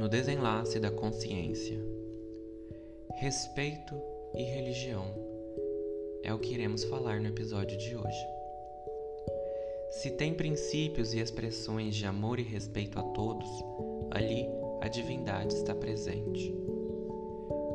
no 0.00 0.08
desenlace 0.08 0.80
da 0.80 0.90
consciência. 0.90 1.78
Respeito 3.16 3.94
e 4.34 4.42
religião 4.42 5.04
é 6.22 6.32
o 6.32 6.38
que 6.38 6.54
iremos 6.54 6.84
falar 6.84 7.20
no 7.20 7.28
episódio 7.28 7.76
de 7.76 7.94
hoje. 7.94 8.26
Se 9.90 10.12
tem 10.12 10.32
princípios 10.32 11.12
e 11.12 11.18
expressões 11.18 11.94
de 11.94 12.06
amor 12.06 12.40
e 12.40 12.42
respeito 12.42 12.98
a 12.98 13.02
todos, 13.02 13.46
ali 14.10 14.48
a 14.80 14.88
divindade 14.88 15.52
está 15.52 15.74
presente. 15.74 16.50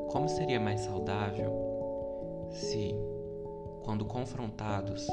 Como 0.09 0.27
seria 0.27 0.59
mais 0.59 0.81
saudável 0.81 2.49
se, 2.49 2.95
quando 3.83 4.03
confrontados 4.03 5.05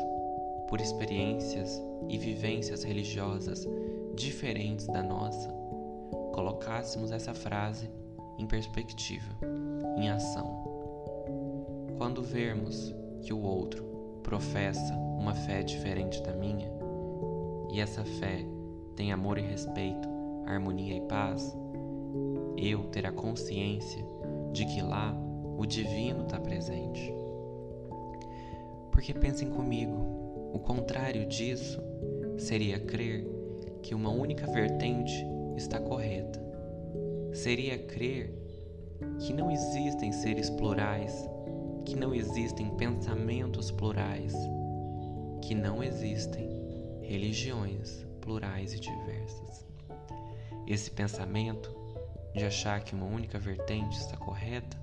por 0.67 0.81
experiências 0.81 1.79
e 2.09 2.17
vivências 2.17 2.83
religiosas 2.83 3.69
diferentes 4.15 4.87
da 4.87 5.03
nossa, 5.03 5.62
colocássemos 6.33 7.13
essa 7.13 7.35
frase 7.35 7.89
em 8.39 8.47
perspectiva, 8.47 9.33
em 9.97 10.11
ação. 10.11 10.63
Quando 11.97 12.23
vermos 12.23 12.95
que 13.23 13.33
o 13.33 13.41
outro 13.41 13.85
professa 14.23 14.95
uma 14.95 15.35
fé 15.35 15.63
diferente 15.63 16.23
da 16.23 16.33
minha, 16.33 16.71
e 17.71 17.81
essa 17.81 18.05
fé 18.05 18.45
tem 18.97 19.13
amor 19.13 19.39
e 19.39 19.43
respeito, 19.43 20.09
harmonia 20.47 20.97
e 20.97 21.01
paz, 21.03 21.57
eu 22.57 22.85
ter 22.85 23.07
a 23.07 23.13
consciência 23.13 24.05
de 24.53 24.65
que 24.67 24.83
lá 24.83 25.17
o 25.57 25.65
divino 25.65 26.25
está 26.25 26.39
presente. 26.41 27.15
Porque 28.91 29.15
pensem 29.15 29.49
comigo, 29.49 29.97
o 30.53 30.59
contrário 30.59 31.27
disso 31.27 31.81
seria 32.37 32.79
crer 32.79 33.27
que 33.83 33.95
uma 33.95 34.11
única 34.11 34.47
vertente 34.47 35.25
está 35.57 35.81
correta. 35.81 36.41
Seria 37.33 37.79
crer 37.79 38.33
que 39.19 39.33
não 39.33 39.51
existem 39.51 40.13
seres 40.13 40.51
plurais, 40.51 41.29
que 41.85 41.97
não 41.97 42.15
existem 42.15 42.71
pensamentos 42.77 43.71
plurais, 43.71 44.35
que 45.43 45.55
não 45.55 45.83
existem 45.83 46.49
religiões 47.03 48.07
plurais 48.21 48.73
e 48.73 48.81
diversas. 48.81 49.67
Esse 50.67 50.91
pensamento 50.91 51.75
de 52.35 52.45
achar 52.45 52.83
que 52.83 52.95
uma 52.95 53.07
única 53.07 53.39
vertente 53.39 53.99
está 53.99 54.17
correta 54.17 54.77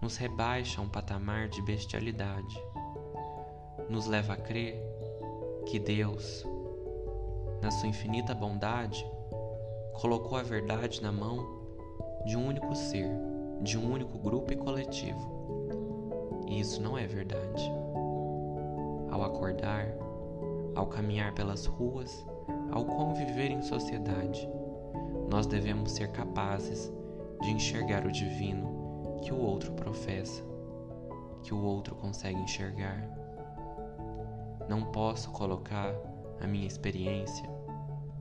nos 0.00 0.16
rebaixa 0.16 0.80
a 0.80 0.84
um 0.84 0.88
patamar 0.88 1.48
de 1.48 1.62
bestialidade, 1.62 2.62
nos 3.88 4.06
leva 4.06 4.34
a 4.34 4.36
crer 4.36 4.78
que 5.66 5.78
Deus, 5.78 6.44
na 7.62 7.70
sua 7.70 7.88
infinita 7.88 8.34
bondade, 8.34 9.06
colocou 9.94 10.36
a 10.36 10.42
verdade 10.42 11.02
na 11.02 11.12
mão 11.12 11.46
de 12.26 12.36
um 12.36 12.48
único 12.48 12.74
ser, 12.74 13.08
de 13.62 13.78
um 13.78 13.92
único 13.92 14.18
grupo 14.18 14.52
e 14.52 14.56
coletivo. 14.56 16.42
E 16.46 16.60
isso 16.60 16.82
não 16.82 16.98
é 16.98 17.06
verdade. 17.06 17.70
Ao 19.10 19.22
acordar, 19.22 19.86
ao 20.74 20.86
caminhar 20.86 21.32
pelas 21.32 21.66
ruas, 21.66 22.26
ao 22.72 22.84
conviver 22.84 23.50
em 23.50 23.62
sociedade, 23.62 24.48
nós 25.30 25.46
devemos 25.46 25.92
ser 25.92 26.10
capazes 26.10 26.92
de 27.40 27.50
enxergar 27.50 28.04
o 28.06 28.12
divino 28.12 29.18
que 29.22 29.32
o 29.32 29.38
outro 29.38 29.72
professa, 29.72 30.42
que 31.42 31.54
o 31.54 31.62
outro 31.62 31.94
consegue 31.94 32.38
enxergar. 32.40 33.08
Não 34.68 34.84
posso 34.90 35.30
colocar 35.30 35.94
a 36.40 36.46
minha 36.46 36.66
experiência 36.66 37.48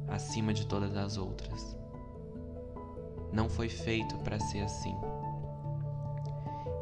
acima 0.08 0.54
de 0.54 0.66
todas 0.66 0.96
as 0.96 1.18
outras. 1.18 1.76
Não 3.32 3.50
foi 3.50 3.70
feito 3.70 4.16
para 4.20 4.40
ser 4.40 4.62
assim. 4.62 4.96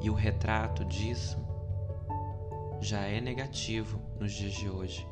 E 0.01 0.09
o 0.09 0.13
retrato 0.13 0.83
disso 0.83 1.37
já 2.81 3.01
é 3.01 3.21
negativo 3.21 3.99
nos 4.19 4.33
dias 4.33 4.53
de 4.53 4.69
hoje. 4.69 5.07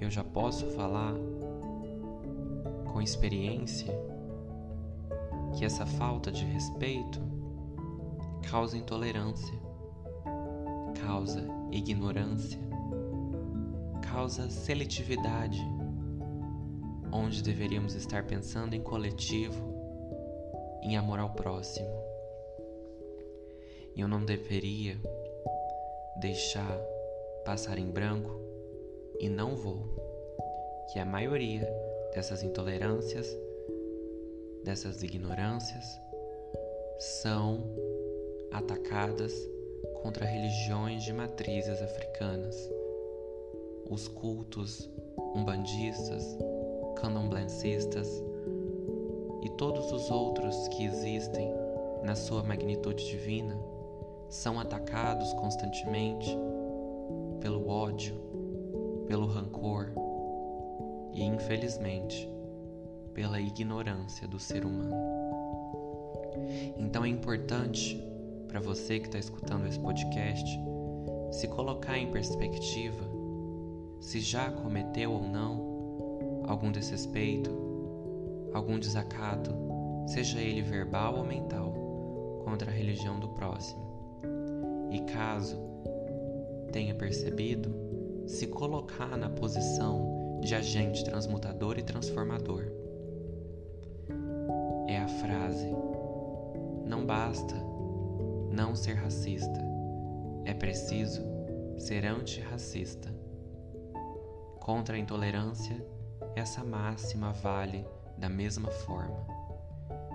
Eu 0.00 0.10
já 0.10 0.24
posso 0.24 0.66
falar 0.70 1.14
com 2.92 3.00
experiência 3.00 3.94
que 5.56 5.64
essa 5.64 5.86
falta 5.86 6.32
de 6.32 6.44
respeito 6.44 7.20
causa 8.50 8.76
intolerância, 8.76 9.58
causa 11.04 11.46
ignorância, 11.70 12.58
causa 14.02 14.48
seletividade 14.48 15.75
onde 17.16 17.42
deveríamos 17.42 17.94
estar 17.94 18.24
pensando 18.24 18.74
em 18.74 18.82
coletivo, 18.82 19.74
em 20.82 20.96
amor 20.96 21.18
ao 21.18 21.30
próximo. 21.30 21.88
E 23.94 24.00
eu 24.00 24.06
não 24.06 24.22
deveria 24.22 24.96
deixar 26.20 26.78
passar 27.44 27.78
em 27.78 27.90
branco 27.90 28.38
e 29.18 29.28
não 29.28 29.56
vou 29.56 29.88
que 30.92 30.98
a 30.98 31.04
maioria 31.04 31.66
dessas 32.14 32.42
intolerâncias, 32.42 33.26
dessas 34.62 35.02
ignorâncias, 35.02 35.84
são 36.98 37.64
atacadas 38.52 39.32
contra 40.02 40.26
religiões 40.26 41.02
de 41.02 41.12
matrizes 41.12 41.80
africanas. 41.80 42.56
Os 43.88 44.06
cultos 44.06 44.88
umbandistas, 45.34 46.36
candomblencistas 46.96 48.22
e 49.42 49.48
todos 49.50 49.92
os 49.92 50.10
outros 50.10 50.68
que 50.68 50.84
existem 50.84 51.48
na 52.02 52.14
sua 52.14 52.42
magnitude 52.42 53.04
divina 53.04 53.56
são 54.28 54.58
atacados 54.58 55.32
constantemente 55.34 56.36
pelo 57.40 57.68
ódio, 57.68 58.16
pelo 59.06 59.26
rancor 59.26 59.92
e, 61.12 61.22
infelizmente, 61.22 62.28
pela 63.14 63.40
ignorância 63.40 64.26
do 64.26 64.38
ser 64.38 64.64
humano. 64.64 64.96
Então 66.76 67.04
é 67.04 67.08
importante 67.08 68.02
para 68.48 68.60
você 68.60 68.98
que 68.98 69.06
está 69.06 69.18
escutando 69.18 69.66
esse 69.66 69.78
podcast 69.78 70.58
se 71.30 71.48
colocar 71.48 71.98
em 71.98 72.10
perspectiva 72.10 73.04
se 74.00 74.20
já 74.20 74.50
cometeu 74.50 75.12
ou 75.12 75.22
não 75.22 75.65
algum 76.46 76.70
desrespeito, 76.70 77.50
algum 78.52 78.78
desacato, 78.78 79.54
seja 80.06 80.40
ele 80.40 80.62
verbal 80.62 81.16
ou 81.16 81.24
mental, 81.24 81.72
contra 82.44 82.70
a 82.70 82.74
religião 82.74 83.18
do 83.18 83.28
próximo. 83.30 83.84
E 84.90 85.00
caso 85.00 85.58
tenha 86.72 86.94
percebido, 86.94 87.74
se 88.26 88.46
colocar 88.46 89.16
na 89.16 89.28
posição 89.28 90.40
de 90.40 90.54
agente 90.54 91.04
transmutador 91.04 91.78
e 91.78 91.82
transformador. 91.82 92.64
É 94.88 94.98
a 94.98 95.08
frase: 95.08 95.68
não 96.84 97.04
basta 97.04 97.54
não 98.52 98.74
ser 98.74 98.94
racista, 98.94 99.60
é 100.44 100.54
preciso 100.54 101.22
ser 101.78 102.04
antirracista. 102.06 103.14
Contra 104.60 104.96
a 104.96 104.98
intolerância 104.98 105.76
essa 106.38 106.62
máxima 106.62 107.32
vale 107.32 107.86
da 108.18 108.28
mesma 108.28 108.70
forma. 108.70 109.26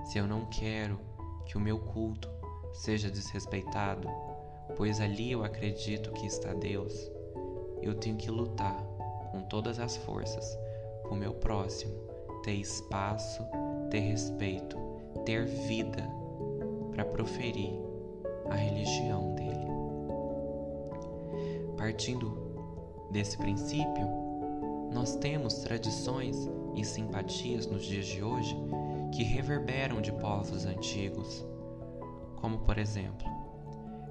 Se 0.06 0.19
eu 0.19 0.27
não 0.27 0.45
quero 0.45 1.00
que 1.45 1.57
o 1.57 1.59
meu 1.59 1.79
culto 1.79 2.29
seja 2.71 3.09
desrespeitado, 3.09 4.07
pois 4.77 5.01
ali 5.01 5.31
eu 5.31 5.44
acredito 5.44 6.12
que 6.12 6.27
está 6.27 6.53
Deus, 6.53 7.12
eu 7.81 7.95
tenho 7.95 8.18
que 8.18 8.29
lutar 8.29 8.77
com 9.31 9.41
todas 9.41 9.79
as 9.79 9.97
forças 9.97 10.57
para 11.01 11.12
o 11.12 11.15
meu 11.15 11.33
próximo 11.33 11.94
ter 12.44 12.53
espaço, 12.53 13.44
ter 13.89 14.00
respeito, 14.00 14.77
ter 15.25 15.45
vida 15.45 16.07
para 16.91 17.03
proferir 17.03 17.73
a 18.50 18.56
religião 18.56 19.33
dele. 19.35 19.68
Partindo 21.77 23.09
desse 23.12 23.38
princípio, 23.38 24.20
nós 24.91 25.15
temos 25.15 25.55
tradições 25.59 26.49
e 26.75 26.83
simpatias 26.83 27.65
nos 27.65 27.85
dias 27.85 28.05
de 28.05 28.21
hoje 28.21 28.55
que 29.13 29.23
reverberam 29.23 30.01
de 30.01 30.11
povos 30.11 30.65
antigos, 30.65 31.45
como 32.35 32.59
por 32.59 32.77
exemplo, 32.77 33.27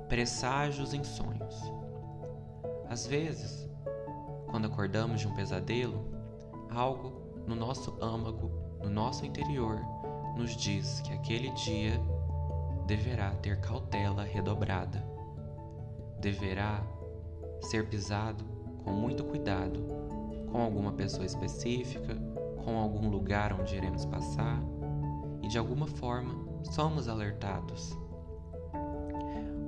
presságios 0.09 0.94
em 0.94 1.05
sonhos. 1.05 1.55
Às 2.88 3.06
vezes, 3.06 3.69
quando 4.49 4.67
acordamos 4.67 5.21
de 5.21 5.29
um 5.29 5.35
pesadelo, 5.35 6.05
algo 6.71 7.12
no 7.47 7.55
nosso 7.55 7.97
âmago, 8.03 8.50
no 8.83 8.91
nosso 8.91 9.25
interior, 9.25 9.81
nos 10.37 10.56
diz 10.56 11.00
que 11.00 11.12
aquele 11.12 11.50
dia 11.50 12.00
deverá 12.87 13.31
ter 13.37 13.61
cautela 13.61 14.25
redobrada, 14.25 15.05
deverá 16.19 16.83
ser 17.61 17.88
pisado 17.88 18.44
com 18.83 18.91
muito 18.91 19.23
cuidado 19.25 20.10
com 20.50 20.61
alguma 20.61 20.93
pessoa 20.93 21.25
específica, 21.25 22.17
com 22.64 22.76
algum 22.76 23.08
lugar 23.08 23.58
onde 23.58 23.76
iremos 23.76 24.05
passar, 24.05 24.62
de 25.49 25.58
alguma 25.58 25.87
forma 25.87 26.49
somos 26.64 27.08
alertados. 27.08 27.97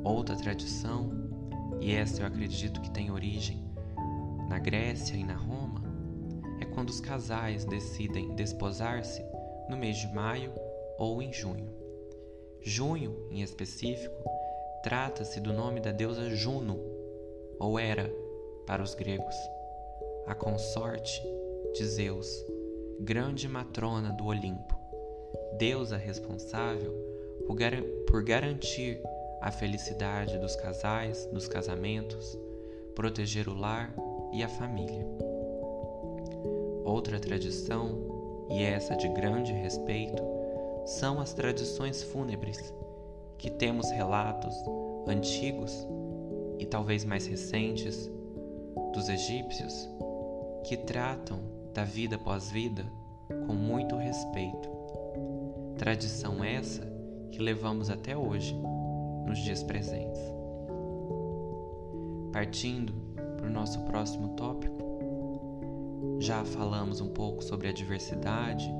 Outra 0.04 0.36
tradição, 0.36 1.10
e 1.80 1.92
essa 1.92 2.22
eu 2.22 2.26
acredito 2.26 2.80
que 2.80 2.90
tem 2.90 3.10
origem 3.10 3.64
na 4.48 4.58
Grécia 4.58 5.16
e 5.16 5.24
na 5.24 5.34
Roma, 5.34 5.82
é 6.60 6.64
quando 6.64 6.90
os 6.90 7.00
casais 7.00 7.64
decidem 7.64 8.34
desposar-se 8.34 9.24
no 9.68 9.76
mês 9.76 9.96
de 9.96 10.06
maio 10.14 10.52
ou 10.98 11.20
em 11.20 11.32
junho. 11.32 11.68
Junho, 12.60 13.26
em 13.30 13.42
específico, 13.42 14.14
trata-se 14.84 15.40
do 15.40 15.52
nome 15.52 15.80
da 15.80 15.90
deusa 15.90 16.30
Juno, 16.30 16.78
ou 17.58 17.78
Hera, 17.78 18.12
para 18.66 18.82
os 18.82 18.94
gregos, 18.94 19.34
a 20.26 20.34
consorte 20.34 21.22
de 21.74 21.84
Zeus, 21.84 22.44
grande 23.00 23.48
matrona 23.48 24.12
do 24.12 24.26
Olimpo, 24.26 24.74
deusa 25.58 25.96
responsável 25.96 26.92
por, 27.46 27.56
gar 27.56 27.72
por 28.06 28.22
garantir 28.22 29.00
a 29.40 29.50
felicidade 29.50 30.38
dos 30.38 30.54
casais, 30.54 31.26
dos 31.32 31.48
casamentos, 31.48 32.38
proteger 32.94 33.48
o 33.48 33.54
lar 33.54 33.92
e 34.32 34.42
a 34.42 34.48
família. 34.48 35.04
Outra 36.84 37.18
tradição, 37.18 38.46
e 38.50 38.62
essa 38.62 38.94
de 38.94 39.08
grande 39.08 39.52
respeito, 39.52 40.22
são 40.84 41.20
as 41.20 41.32
tradições 41.32 42.02
fúnebres, 42.02 42.72
que 43.38 43.50
temos 43.50 43.90
relatos 43.90 44.54
antigos 45.08 45.86
e 46.58 46.66
talvez 46.66 47.04
mais 47.04 47.26
recentes 47.26 48.08
dos 48.92 49.08
egípcios 49.08 49.88
que 50.64 50.76
tratam 50.76 51.40
da 51.74 51.84
vida 51.84 52.18
pós-vida 52.18 52.84
com 53.46 53.54
muito 53.54 53.96
respeito. 53.96 54.68
Tradição 55.76 56.44
essa 56.44 56.82
que 57.30 57.40
levamos 57.40 57.90
até 57.90 58.16
hoje, 58.16 58.54
nos 59.26 59.38
dias 59.38 59.62
presentes. 59.62 60.20
Partindo 62.32 62.92
para 63.36 63.46
o 63.46 63.50
nosso 63.50 63.80
próximo 63.80 64.36
tópico, 64.36 64.82
já 66.18 66.44
falamos 66.44 67.00
um 67.00 67.08
pouco 67.08 67.42
sobre 67.42 67.68
a 67.68 67.72
diversidade, 67.72 68.70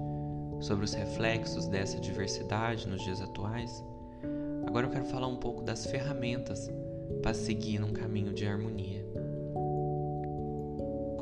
sobre 0.61 0.85
os 0.85 0.93
reflexos 0.93 1.67
dessa 1.67 1.99
diversidade 1.99 2.87
nos 2.87 3.03
dias 3.03 3.21
atuais. 3.21 3.85
Agora 4.67 4.87
eu 4.87 4.91
quero 4.91 5.05
falar 5.07 5.27
um 5.27 5.37
pouco 5.37 5.63
das 5.63 5.87
ferramentas 5.87 6.71
para 7.23 7.35
seguir 7.35 7.79
num 7.79 7.93
caminho 7.93 8.33
de 8.33 8.47
harmonia. 8.47 9.02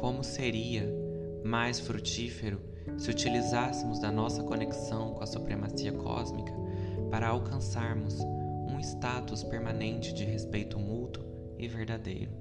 Como 0.00 0.24
seria 0.24 0.88
mais 1.44 1.78
frutífero 1.78 2.58
se 2.96 3.10
utilizássemos 3.10 4.00
da 4.00 4.10
nossa 4.10 4.42
conexão 4.42 5.12
com 5.12 5.22
a 5.22 5.26
supremacia 5.26 5.92
cósmica 5.92 6.54
para 7.10 7.28
alcançarmos 7.28 8.18
um 8.18 8.80
status 8.80 9.44
permanente 9.44 10.14
de 10.14 10.24
respeito 10.24 10.78
mútuo 10.78 11.22
e 11.58 11.68
verdadeiro. 11.68 12.32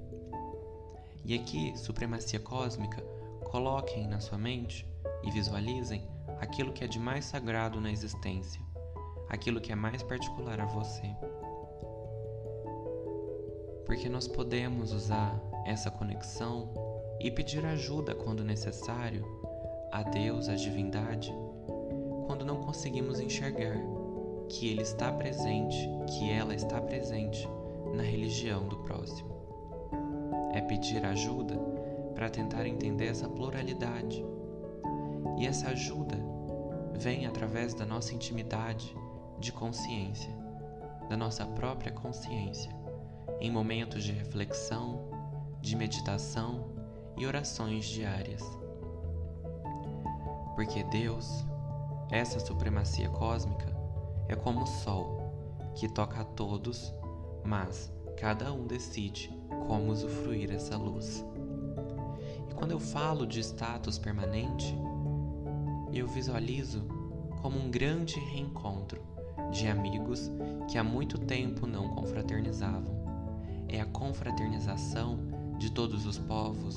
E 1.22 1.34
aqui, 1.34 1.76
supremacia 1.76 2.40
cósmica, 2.40 3.02
coloquem 3.44 4.08
na 4.08 4.20
sua 4.20 4.38
mente 4.38 4.86
e 5.22 5.30
visualizem 5.30 6.08
aquilo 6.40 6.72
que 6.72 6.82
é 6.82 6.86
de 6.86 6.98
mais 6.98 7.26
sagrado 7.26 7.78
na 7.78 7.92
existência, 7.92 8.62
aquilo 9.28 9.60
que 9.60 9.70
é 9.70 9.74
mais 9.74 10.02
particular 10.02 10.60
a 10.60 10.64
você. 10.64 11.14
Porque 13.84 14.08
nós 14.08 14.26
podemos 14.26 14.92
usar 14.92 15.38
essa 15.66 15.90
conexão 15.90 16.89
e 17.20 17.30
pedir 17.30 17.64
ajuda 17.66 18.14
quando 18.14 18.42
necessário 18.42 19.24
a 19.92 20.02
Deus, 20.02 20.48
a 20.48 20.54
divindade, 20.54 21.34
quando 22.26 22.44
não 22.44 22.62
conseguimos 22.62 23.20
enxergar 23.20 23.76
que 24.48 24.68
Ele 24.68 24.82
está 24.82 25.12
presente, 25.12 25.88
que 26.08 26.30
ela 26.30 26.54
está 26.54 26.80
presente 26.80 27.46
na 27.94 28.02
religião 28.02 28.66
do 28.66 28.78
próximo. 28.78 29.30
É 30.54 30.62
pedir 30.62 31.04
ajuda 31.04 31.56
para 32.14 32.30
tentar 32.30 32.66
entender 32.66 33.06
essa 33.06 33.28
pluralidade. 33.28 34.24
E 35.38 35.46
essa 35.46 35.68
ajuda 35.68 36.18
vem 36.98 37.26
através 37.26 37.74
da 37.74 37.84
nossa 37.84 38.14
intimidade 38.14 38.96
de 39.38 39.52
consciência, 39.52 40.34
da 41.08 41.16
nossa 41.16 41.46
própria 41.46 41.92
consciência, 41.92 42.74
em 43.40 43.50
momentos 43.50 44.04
de 44.04 44.12
reflexão, 44.12 45.08
de 45.60 45.76
meditação 45.76 46.79
e 47.16 47.26
orações 47.26 47.84
diárias. 47.86 48.42
Porque 50.54 50.82
Deus, 50.84 51.44
essa 52.10 52.38
supremacia 52.40 53.08
cósmica, 53.08 53.74
é 54.28 54.36
como 54.36 54.62
o 54.62 54.66
Sol, 54.66 55.32
que 55.74 55.88
toca 55.88 56.20
a 56.20 56.24
todos, 56.24 56.94
mas 57.44 57.92
cada 58.16 58.52
um 58.52 58.66
decide 58.66 59.30
como 59.66 59.90
usufruir 59.90 60.52
essa 60.52 60.76
luz. 60.76 61.24
E 62.48 62.54
quando 62.54 62.72
eu 62.72 62.80
falo 62.80 63.26
de 63.26 63.40
status 63.40 63.98
permanente, 63.98 64.76
eu 65.92 66.06
visualizo 66.06 66.86
como 67.40 67.58
um 67.58 67.70
grande 67.70 68.20
reencontro 68.20 69.00
de 69.50 69.66
amigos 69.66 70.30
que 70.68 70.78
há 70.78 70.84
muito 70.84 71.18
tempo 71.18 71.66
não 71.66 71.88
confraternizavam. 71.88 73.00
É 73.68 73.80
a 73.80 73.86
confraternização 73.86 75.18
de 75.58 75.70
todos 75.70 76.06
os 76.06 76.18
povos, 76.18 76.76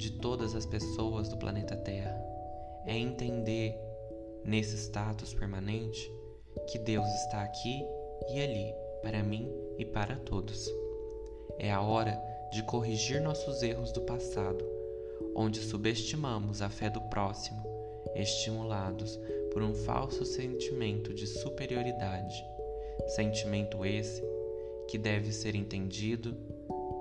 de 0.00 0.12
todas 0.12 0.56
as 0.56 0.64
pessoas 0.64 1.28
do 1.28 1.36
planeta 1.36 1.76
Terra. 1.76 2.18
É 2.86 2.96
entender 2.96 3.78
nesse 4.42 4.74
status 4.76 5.34
permanente 5.34 6.10
que 6.66 6.78
Deus 6.78 7.06
está 7.06 7.42
aqui 7.42 7.84
e 8.30 8.40
ali 8.40 8.74
para 9.02 9.22
mim 9.22 9.52
e 9.78 9.84
para 9.84 10.16
todos. 10.16 10.68
É 11.58 11.70
a 11.70 11.82
hora 11.82 12.18
de 12.50 12.62
corrigir 12.62 13.20
nossos 13.20 13.62
erros 13.62 13.92
do 13.92 14.00
passado, 14.00 14.64
onde 15.36 15.60
subestimamos 15.60 16.62
a 16.62 16.70
fé 16.70 16.88
do 16.88 17.02
próximo 17.02 17.62
estimulados 18.14 19.20
por 19.52 19.62
um 19.62 19.74
falso 19.74 20.24
sentimento 20.24 21.12
de 21.12 21.26
superioridade, 21.26 22.42
sentimento 23.08 23.84
esse 23.84 24.22
que 24.88 24.96
deve 24.96 25.30
ser 25.30 25.54
entendido, 25.54 26.34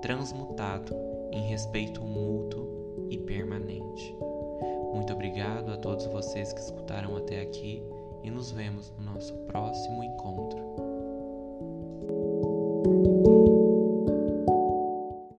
transmutado 0.02 0.94
em 1.32 1.48
respeito 1.48 2.02
mútuo 2.02 2.79
e 3.10 3.18
permanente. 3.18 4.16
Muito 4.94 5.14
obrigado 5.14 5.72
a 5.72 5.78
todos 5.78 6.06
vocês 6.08 6.54
que 6.54 6.60
escutaram 6.60 7.16
até 7.18 7.42
aqui 7.42 7.82
e 8.24 8.30
nos 8.30 8.52
vemos 8.52 8.92
no 8.98 9.14
nosso 9.14 9.34
próximo 9.48 10.04
encontro. 10.04 10.60